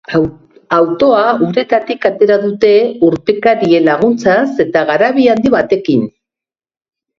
Autoa 0.77 1.19
uretatik 1.47 2.07
atera 2.11 2.37
dute, 2.47 2.71
urpekarien 3.09 3.87
laguntzaz 3.91 4.49
eta 4.67 4.85
garabi 4.93 5.29
handi 5.37 5.55
batekin. 5.61 6.11